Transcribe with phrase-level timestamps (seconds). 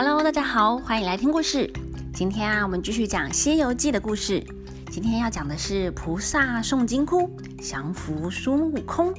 [0.00, 1.68] Hello，大家好，欢迎来听故事。
[2.14, 4.40] 今天啊，我们继续讲《西游记》的故事。
[4.92, 7.28] 今天要讲的是菩萨诵经窟
[7.60, 9.12] 降服孙悟空。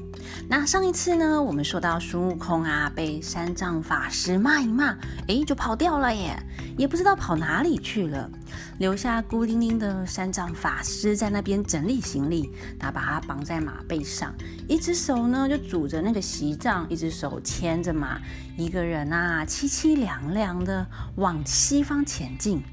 [0.47, 4.97] 那上一次呢，我们说到孙悟空啊，被三藏法师骂一骂，
[5.27, 6.41] 诶，就跑掉了耶，
[6.77, 8.29] 也不知道跑哪里去了，
[8.77, 12.49] 留下孤零零的三藏法师在那边整理行李。
[12.79, 14.33] 他把他绑在马背上，
[14.67, 18.19] 一只手呢就拄着那个席杖，一只手牵着马，
[18.57, 22.63] 一个人啊凄凄凉凉的往西方前进。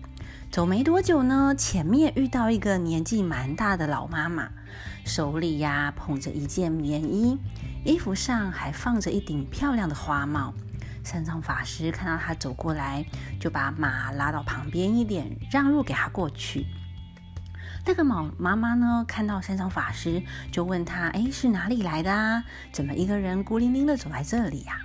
[0.51, 4.49] 走没多久呢，前面遇到一个年纪蛮大的老妈妈，
[5.05, 7.37] 手里呀捧着一件棉衣，
[7.85, 10.55] 衣服上还放着一顶漂亮的花帽。
[11.07, 13.07] 三藏法师看到他走过来，
[13.39, 16.67] 就把马拉到旁边一点，让路给他过去。
[17.87, 20.21] 那个马妈妈呢，看到三藏法师，
[20.51, 22.43] 就问他：“哎，是哪里来的啊？
[22.73, 24.81] 怎么一个人孤零零的走在这里呀？”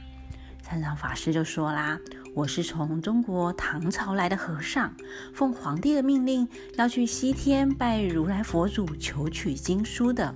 [0.62, 1.98] 三藏法师就说啦。
[2.34, 4.94] 我是从中国唐朝来的和尚，
[5.34, 10.34] 奉皇帝的命令要去西天拜如来佛祖求取经书的。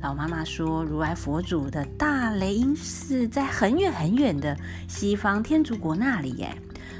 [0.00, 6.56] 老妈妈说，如来佛祖的大雷音寺在很远很远的西方天竺国那里，耶，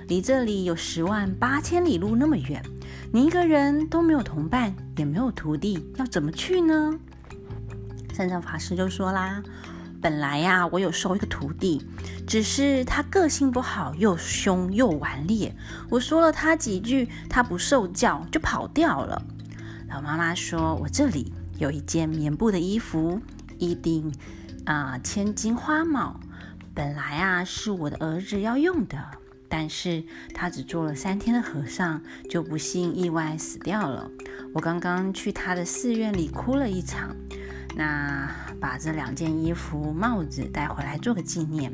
[0.08, 2.60] 离这里有十万八千里路那么远，
[3.12, 6.92] 你一个人都没有同伴，也没有徒弟，要怎么去呢？
[8.12, 9.42] 三藏法师就说啦。
[10.00, 11.84] 本来呀，我有收一个徒弟，
[12.26, 15.54] 只是他个性不好，又凶又顽劣。
[15.88, 19.20] 我说了他几句，他不受教，就跑掉了。
[19.88, 23.20] 老妈妈说：“我这里有一件棉布的衣服，
[23.58, 24.12] 一顶
[24.64, 26.18] 啊千金花帽，
[26.72, 28.96] 本来啊是我的儿子要用的，
[29.48, 32.00] 但是他只做了三天的和尚，
[32.30, 34.10] 就不幸意外死掉了。
[34.54, 37.14] 我刚刚去他的寺院里哭了一场。”
[37.76, 38.28] 那
[38.58, 41.72] 把这两件衣服、帽子带回来做个纪念。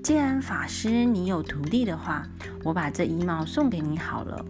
[0.00, 2.24] 既然法师你有徒弟的话，
[2.62, 4.44] 我把这衣帽送给你好了。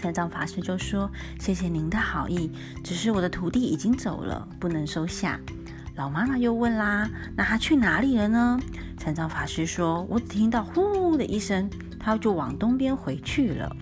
[0.00, 1.10] 三藏法师就说
[1.40, 2.52] ：“谢谢您的好意，
[2.84, 5.40] 只是我的徒弟已经走了，不能收下。”
[5.96, 8.60] 老妈妈又问啦：“那他去哪里了呢？”
[8.96, 13.74] 三藏法师说：“我只听到呼的一声，他就往东边回去了。”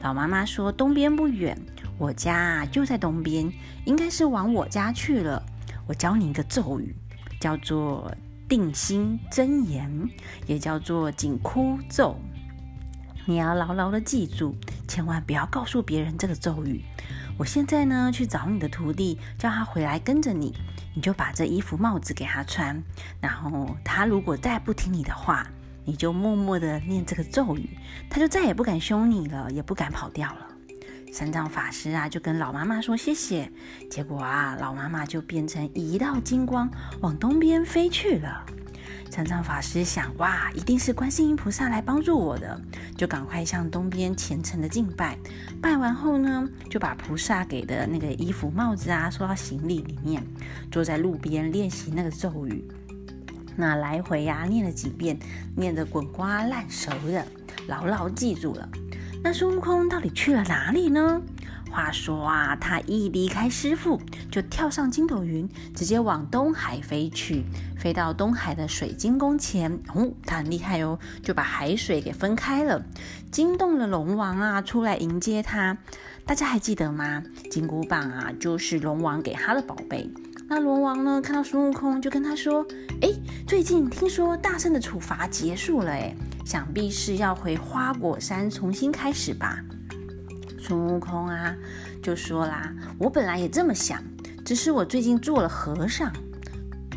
[0.00, 1.54] 老妈妈说：“东边不远。”
[1.98, 3.52] 我家就在东边，
[3.84, 5.40] 应该是往我家去了。
[5.86, 6.96] 我教你一个咒语，
[7.38, 8.10] 叫做
[8.48, 10.08] 定心真言，
[10.46, 12.16] 也叫做紧箍咒。
[13.26, 14.54] 你要牢牢的记住，
[14.86, 16.84] 千万不要告诉别人这个咒语。
[17.38, 20.54] 我现在呢去找你的徒弟，叫他回来跟着你，
[20.94, 22.82] 你就把这衣服帽子给他穿。
[23.20, 25.46] 然后他如果再不听你的话，
[25.84, 27.70] 你就默默的念这个咒语，
[28.10, 30.46] 他就再也不敢凶你了，也不敢跑掉了。
[31.12, 33.50] 三藏法师啊，就跟老妈妈说谢谢，
[33.90, 36.70] 结果啊，老妈妈就变成一道金光，
[37.00, 38.44] 往东边飞去了。
[39.10, 42.60] 禅杖法师想，哇，一定是观世音菩萨来帮助我的，
[42.96, 45.16] 就赶快向东边虔诚的敬拜。
[45.62, 50.22] 拜完后呢，就把菩萨给的那个衣服、帽子啊，收到行李里面，
[50.70, 52.64] 坐在路边练习那个咒语。
[53.56, 55.16] 那来回呀，念了几遍，
[55.54, 57.24] 念得滚瓜烂熟的，
[57.68, 58.68] 牢牢记住了。
[59.22, 61.22] 那孙悟空到底去了哪里呢？
[61.74, 67.44] 话说啊，他一离开师傅，就跳上筋斗云，直接往东海飞去。
[67.76, 72.80] 飞到东海的水晶宫前，哦，他很厉害哦，就把海水给分开了，
[73.32, 75.76] 惊动了龙王啊，出来迎接他。
[76.24, 77.24] 大家还记得吗？
[77.50, 80.08] 金箍棒啊，就是龙王给他的宝贝。
[80.46, 82.64] 那龙王呢，看到孙悟空，就跟他说
[83.02, 83.10] ：“哎，
[83.48, 86.14] 最近听说大圣的处罚结束了，哎。”
[86.44, 89.64] 想必是要回花果山重新开始吧。
[90.66, 91.54] 孙悟空啊，
[92.02, 94.02] 就说啦：“我本来也这么想，
[94.46, 96.10] 只是我最近做了和尚。”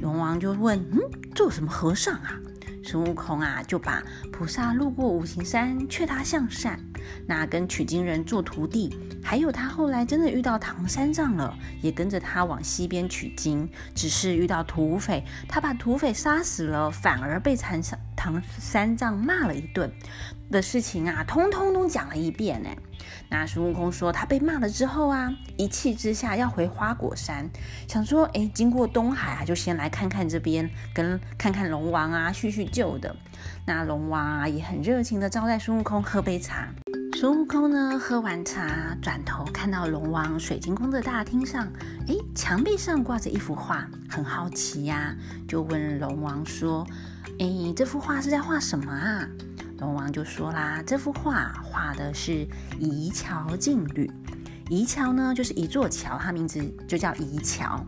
[0.02, 1.00] 龙王就问：“嗯，
[1.36, 2.40] 做什么和尚啊？”
[2.82, 4.02] 孙悟空啊，就把
[4.32, 6.80] 菩萨路过五行山，劝他向善。
[7.26, 13.70] 那跟取经人做徒弟，还有他后来真的遇到唐三藏了，也跟着他往西边取经。
[13.94, 19.92] 只是遇到土匪，他把土匪杀死了，反而被唐三唐三藏骂了一顿
[20.50, 22.70] 的事情啊，通通都讲了一遍呢。
[23.30, 27.50] 那孙悟空说，他被骂了之后啊，一气之下要回花果山，
[27.88, 33.16] 想说，哎，经过东海啊，就先来看看这边，跟看看龙王啊，叙叙旧的。
[33.66, 36.70] 那龙王啊，也很热情的招待孙悟空喝杯茶。
[37.20, 41.68] 孙悟空呢，喝完茶，转头看到龙王水晶宫的大厅上，
[42.08, 45.16] 哎，墙壁上挂着一幅画，很好奇呀，
[45.48, 46.86] 就问龙王说
[47.40, 49.28] ：“哎，这幅画是在画什么啊？”
[49.80, 52.48] 龙王就说啦：“这幅画画的是
[52.80, 54.10] 移桥进旅，
[54.70, 57.80] 宜桥呢，就是一座桥，它名字就叫宜桥。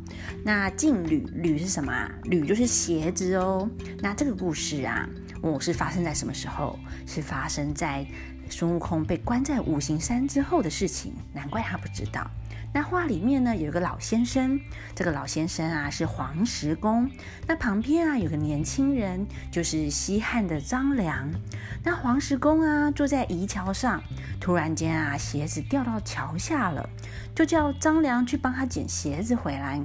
[0.43, 2.11] 那劲旅旅是什么啊？
[2.25, 3.67] 旅就是鞋子哦。
[3.99, 5.07] 那这个故事啊，
[5.41, 6.77] 我是发生在什么时候？
[7.07, 8.05] 是发生在
[8.49, 11.13] 孙悟空被关在五行山之后的事情。
[11.33, 12.29] 难怪他不知道。
[12.71, 14.59] 那画里面呢，有个老先生，
[14.95, 17.09] 这个老先生啊是黄石公。
[17.47, 21.29] 那旁边啊有个年轻人，就是西汉的张良。
[21.83, 24.01] 那黄石公啊坐在移桥上，
[24.39, 26.87] 突然间啊鞋子掉到桥下了，
[27.35, 29.81] 就叫张良去帮他捡鞋子回来。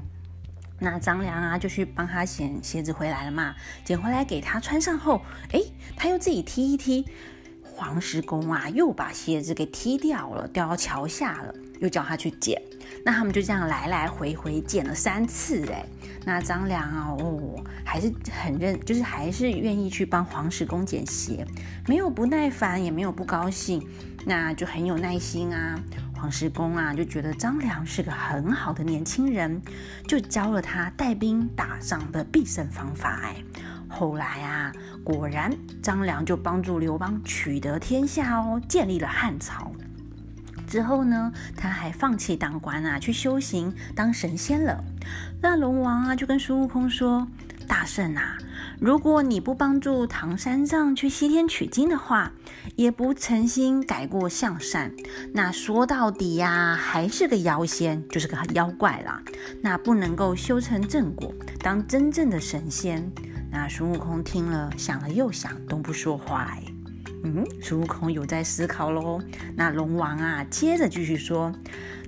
[0.79, 3.55] 那张良啊就去帮他捡鞋子回来了嘛，
[3.85, 5.23] 捡回来给他穿上后，
[5.53, 5.61] 哎，
[5.97, 7.07] 他又自己踢一踢。
[7.63, 11.55] 黄石公啊又把鞋子给踢掉了，掉到桥下了，
[11.85, 12.61] 又叫他去捡。
[13.05, 15.85] 那他们就这样来来回回捡了三次哎，
[16.25, 21.47] 那张良啊哦还是很认，就是还是愿意去帮黄石公捡鞋，
[21.87, 23.87] 没有不耐烦，也没有不高兴，
[24.25, 25.79] 那就很有耐心啊。
[26.15, 29.61] 黄石公啊就觉得张良是个很好的年轻人，
[30.09, 33.37] 就教了他带兵打仗的必胜方法哎。
[33.87, 34.73] 后来啊，
[35.05, 39.71] 果然张良就帮助刘邦取得天下哦，建立了汉朝。
[40.67, 44.83] 之后呢，他还放弃当官啊，去修行当神仙了。
[45.41, 47.29] 那龙王啊，就跟孙悟空说
[47.69, 48.37] ：“大圣啊，
[48.81, 52.33] 如果你不帮助唐三藏去西天取经的话，
[52.77, 54.93] 也不诚心改过向善，
[55.33, 59.23] 那说到底呀，还是个妖仙，就是个妖怪啦。
[59.63, 63.11] 那不能够修成正果，当真正的神仙。”
[63.51, 66.59] 那孙悟空听了，想了又想，都不说话。
[67.27, 69.19] 嗯，孙悟空有在思考喽。
[69.57, 71.51] 那龙王啊，接着继续说：“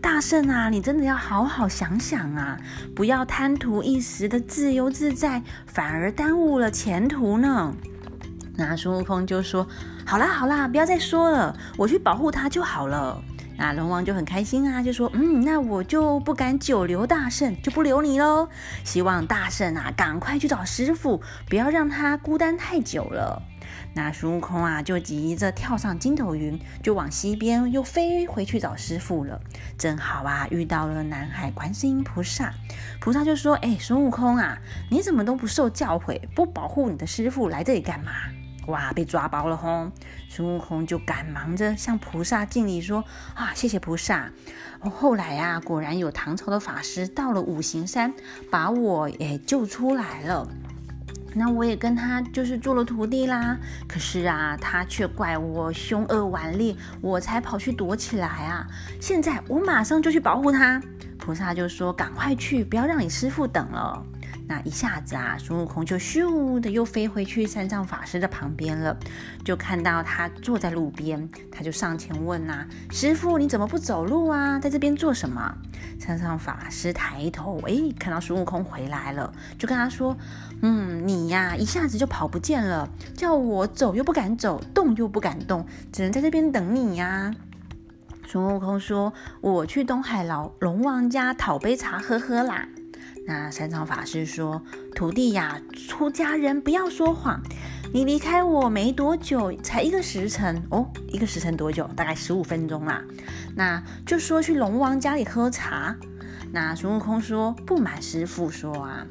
[0.03, 2.59] 大圣啊，你真的要好好想想啊，
[2.95, 7.75] 不要贪图一时的自由自在，反而耽误了前途呢。”
[8.59, 9.67] 那孙悟空就说
[10.05, 13.19] ：“好啦好啦，不要再说了，我去保护他就好了。”
[13.59, 18.47] 那龙王就很开心啊，就说：“嗯，那我就不敢久留大圣，就不留你喽。
[18.85, 23.43] 希望大圣啊，赶快去找师傅，不要让他孤单太久了。”
[23.95, 29.41] 那孙悟空啊，就急着跳上筋斗云，就往西边又飞回去找师傅了。
[29.79, 32.53] 正好啊，遇到了南海观世音菩萨。
[33.01, 34.59] 菩萨就说：“哎，孙悟空啊，
[34.91, 38.13] 你怎么都不受教诲，不保护你的师傅，来这里干嘛？”
[38.67, 39.93] 哇，被抓包了吼！
[40.29, 44.29] 孙悟空就赶忙着向菩萨敬礼说：“啊，谢谢菩萨。”
[44.91, 48.13] 后来啊，果然有唐朝的法师到了五行山，
[48.51, 50.49] 把我也救出来了。
[51.39, 58.67] 那我也跟他就是做了徒弟啦，可是啊，他却怪我凶恶顽劣，我才跑去躲起来啊。
[58.99, 60.83] 现在我马上就去保护他。
[61.19, 64.03] 菩萨就说：“赶快去，不要让你师傅等了。”
[64.49, 68.97] 那一下子啊，孙悟空就咻的又飞回去三藏法师的旁边了，
[69.45, 74.59] 就看到他坐在路边，他就上前问呐：“师傅，你怎么不走路啊？
[74.61, 75.53] 在这边做什么？”
[75.99, 80.17] 三藏法师抬头，哎，看到孙悟空回来了，就跟他说
[80.63, 87.35] ：“嗯，你呀，一下子就跑不见了，叫我走又不敢走，动又不敢动，只能在这边等你呀。”
[88.29, 92.69] 孙悟空说：“我去东海老龙王家讨杯茶喝喝啦。”
[93.29, 94.63] 那三藏法师说
[94.95, 97.43] ：“徒弟呀，出家人不要说谎。
[97.93, 101.91] 你离开我没多久，才一个时辰哦，一个时辰多久？
[101.97, 103.03] 大概十五分钟啦。
[103.57, 105.97] 那就说去龙王家里喝茶。
[106.53, 109.05] 那孙悟空说：不瞒师傅说啊，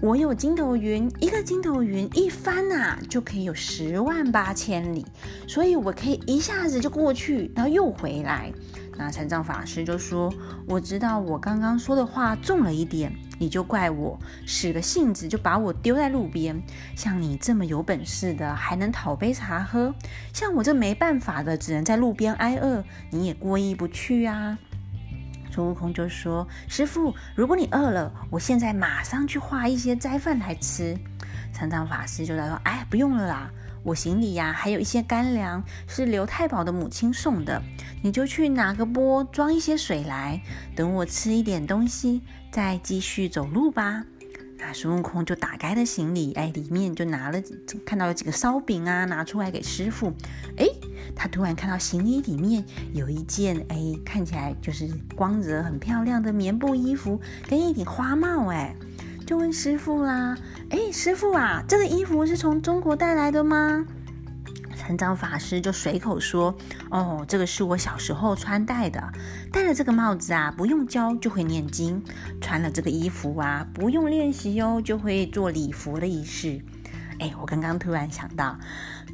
[0.00, 5.04] 我有筋斗云，一个筋斗云一翻呐，就可以有十万八千里，
[5.46, 8.50] 所以我可以一下子就过去，然后又回来。”
[9.04, 10.32] 那禅杖法师就说
[10.64, 14.16] ：“我知道我刚刚说的话重了一点，你就怪我
[14.46, 16.62] 使个性子就把我丢在路边。
[16.94, 19.92] 像你这么有本事的，还能讨杯茶喝；
[20.32, 24.56] 像我这没办法的，只能在路边挨饿，你也过意不去啊。”
[25.50, 30.96] 孙悟空就说：“师傅，如果你饿了，我现在马上去化一些斋饭来吃。”
[31.52, 33.50] 禅杖法师就在说：“哎，不用了啦。”
[33.84, 37.62] 我行李呀，还有一些干粮是刘太保的母亲送的，
[38.02, 40.40] 你就去拿个钵装一些水来，
[40.76, 44.04] 等我吃一点东西，再继续走路吧。
[44.64, 47.42] 那孙悟空就打开了行李，哎，里面就拿了，
[47.84, 50.12] 看到有几个烧饼啊，拿出来给师傅。
[50.56, 50.68] 哎，
[51.16, 58.76] 他突然看到行李里面有一件，哎，看起来就是光泽很漂亮的棉布衣服，跟一顶花帽，哎。
[59.32, 60.36] 就问师傅啦，
[60.68, 63.82] 哎，师傅啊，这个衣服是从中国带来的吗？
[64.76, 66.54] 三藏法师就随口说，
[66.90, 69.02] 哦，这个是我小时候穿戴的，
[69.50, 72.02] 戴了这个帽子啊，不用教就会念经；
[72.42, 76.60] 穿了这个衣服啊，不用练习哟，就会做礼佛的仪式。
[77.18, 78.58] 哎，我刚刚突然想到，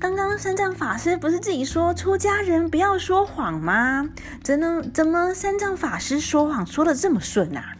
[0.00, 4.08] 刚刚三藏法师不是自己说出家人不要说谎吗？
[4.42, 7.76] 怎能怎么三藏法师说谎说的这么顺啊？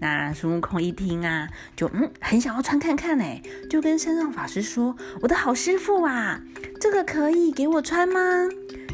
[0.00, 6.40] 那孙悟空一听啊，就嗯很想要穿看看哎，就跟三藏法师说：“我的好师傅啊，
[6.80, 8.20] 这个可以给我穿吗？”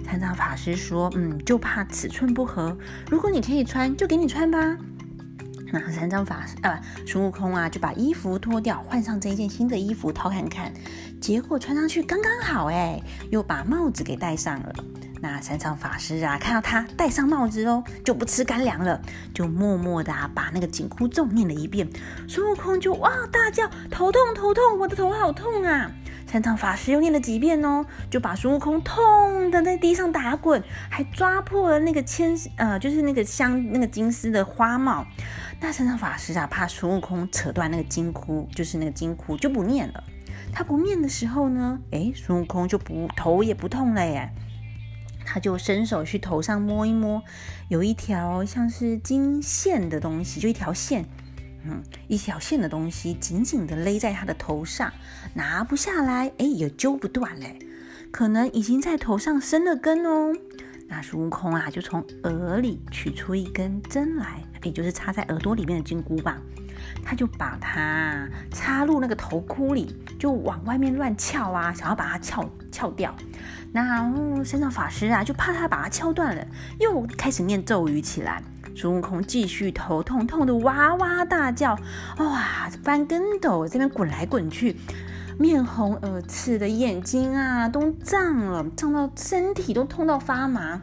[0.05, 2.77] 三藏法师说：“嗯，就怕尺寸不合，
[3.09, 4.77] 如果你可以穿，就给你穿吧。”
[5.73, 10.73] 那三藏法师啊，孙悟空啊，就把衣服脱掉，换上这一件新的衣服套看看，
[11.21, 14.75] 结果穿上去刚刚好哎，又把帽子给戴上了。
[15.21, 19.01] 那三藏法师啊，看到他戴上帽子哦，就不吃干粮了，
[19.35, 21.89] 就默默的把那个紧箍咒念了一遍。
[22.29, 25.91] 孙悟空就哇大叫：“头痛头痛，我的头好痛啊！”
[26.27, 35.07] 三藏法师又念了几遍哦，就把孙悟空痛的在地上打滚，还抓破了那个千呃，就是那个镶那个金丝的花帽。
[35.61, 40.05] 那三藏法师啊，怕孙悟空扯断那个金箍，就是那个金箍就不念了。
[40.53, 44.31] 他不念的时候呢，哎，孙悟空就不头也不痛了耶。
[45.26, 47.21] 他就伸手去头上摸一摸，
[47.68, 51.04] 有一条像是金线的东西，就一条线，
[51.64, 54.92] 嗯，一条线的东西紧紧的勒在他的头上，
[55.35, 57.59] 拿不下来，哎，也揪不断嘞，
[58.12, 60.33] 可能已经在头上生了根哦。
[60.88, 66.40] 那孙悟空啊，就从耳里取出一根针来，也就是插在耳朵里面的金箍棒，
[67.05, 73.14] 他就把它插入那个头箍里，就往外面乱撬啊，想要把它撬撬掉。
[73.73, 76.47] 那三藏法师啊，就怕他把它敲断了，
[76.81, 78.43] 又开始念咒语起来。
[78.75, 81.78] 孙悟空继续头痛痛的哇哇大叫，
[82.19, 84.76] 哇，翻跟斗，这边滚来滚去。
[85.38, 90.83] 面红耳赤的眼睛啊，都胀了，胀到身体都痛到发麻。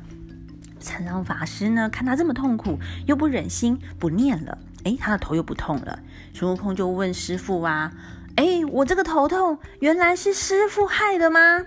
[0.79, 4.57] 禅让法师呢，看他这么痛苦，又不忍心不念了。
[4.83, 5.99] 哎，他的头又不痛了。
[6.33, 7.91] 孙悟空就问师傅啊
[8.35, 11.63] ：“哎，我这个头痛，原来是师傅害的吗？”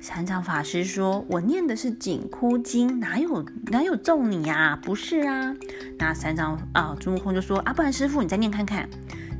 [0.00, 4.78] 三藏法师说：“我念的是紧箍经，哪有哪有咒你呀？
[4.82, 5.54] 不是啊。”
[5.98, 8.88] 那三藏啊，孙悟空就说：“啊，不然师傅你再念看看。”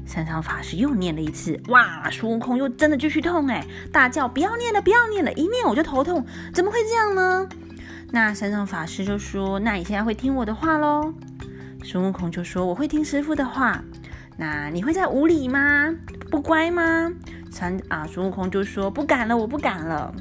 [0.06, 2.10] 三藏法师又念了一次，哇！
[2.10, 5.32] 孙悟空又真的继续痛哎，大叫：“不要念了，不要念了！
[5.34, 7.48] 一念我就头痛，怎么会这样呢？”
[8.10, 11.14] 那三藏法师就说：“那你现在会听我的话喽？”
[11.82, 13.82] 孙悟空就说：“我会听师傅的话。”
[14.38, 15.94] 那你会在屋里吗？
[16.30, 17.12] 不乖吗？
[17.50, 20.14] 三啊，孙悟空就说：“不敢了，我不敢了。”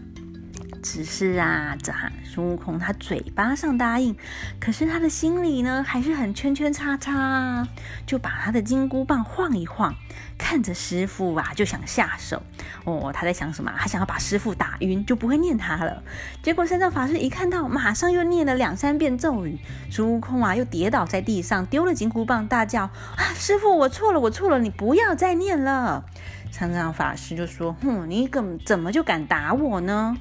[0.82, 4.16] 只是啊，这孙悟空他嘴巴上答应，
[4.60, 7.68] 可是他的心里呢还是很圈圈叉叉，
[8.06, 9.94] 就把他的金箍棒晃一晃，
[10.38, 12.42] 看着师傅啊就想下手。
[12.84, 13.72] 哦，他在想什么？
[13.78, 16.02] 他想要把师傅打晕，就不会念他了。
[16.42, 19.60] 结果三藏法师一看到，马上又念了两三遍咒语，
[19.92, 22.84] 孙悟空啊又跌倒在地上，丢了金箍棒，大叫
[23.18, 26.06] ：“啊，师傅，我错了，我错了，你不要再念了。”
[26.52, 30.18] 三藏法师就说：“哼，你怎么怎么就敢打我呢？”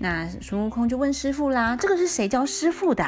[0.00, 3.04] 那孙悟空就问师傅啦：“这个是谁教师傅的？”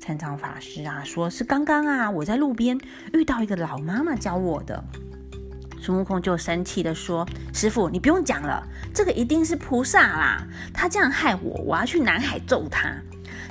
[0.00, 2.78] 三藏法师啊，说是刚刚啊，我在路边
[3.12, 4.82] 遇到一个老妈妈教我的。
[5.80, 12.94] 孙悟空就生气的说：“师傅，你不用讲了，这个一定是菩萨啦，他这样害我，我要去南海揍他。”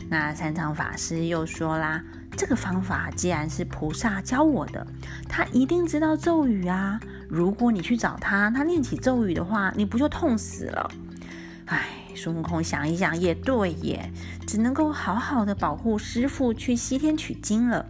[0.10, 2.04] 那三藏法师又说啦
[2.36, 4.86] ：“这个方法既然是菩萨教我的，
[5.30, 7.00] 他一定知道咒语啊。
[7.30, 10.92] 如果你去找他，他念起咒语的话，你不就痛死了？”
[11.66, 12.03] 哎。
[12.16, 14.12] 孙悟空想一想，也对耶，
[14.48, 17.86] 只能够好好的保护师傅去西天取经了，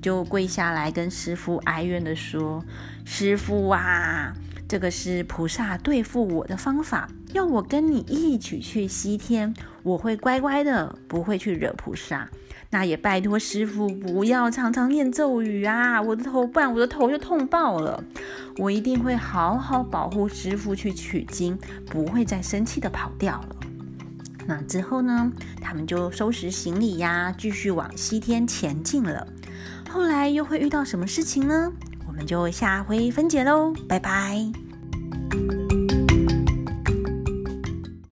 [0.00, 2.64] 就跪下来跟师傅哀怨的说
[3.04, 4.34] ：“师傅啊，
[4.68, 12.28] 这个是菩萨对付我的方法，要我跟你一起去西天，我会乖乖的，不会去惹菩萨。
[12.70, 18.04] 那也拜托师傅不要常常念咒语啊，我的头不然我的头就痛爆了。
[18.58, 23.56] 我一定会好好保护师傅去取经，不会再生气的跑掉了。”
[24.48, 25.30] 那之后呢？
[25.60, 29.28] 他们就收拾行李呀，继续往西天前进了。
[29.90, 31.70] 后来又会遇到什么事情呢？
[32.06, 34.67] 我们就下回分解喽，拜拜。